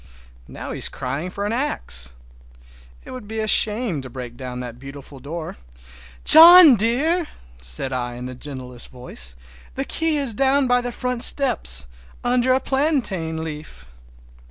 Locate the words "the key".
9.75-10.17